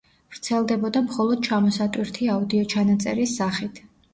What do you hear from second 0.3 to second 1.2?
ვრცელდებოდა